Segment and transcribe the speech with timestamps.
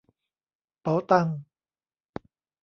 [0.81, 1.27] เป๋าตัง